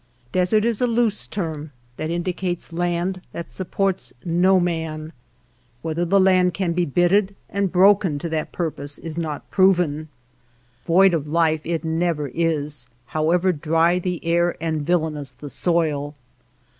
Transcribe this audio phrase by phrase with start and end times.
[0.31, 1.69] Desert is a loose term
[1.99, 5.11] to indicate land that supports no man; ^
[5.83, 10.09] whether the land can be bitted and broken \ to that purpose is not proven.
[10.87, 16.15] Void of.^fe ^ it never is, however dry the air and villA ous the soil.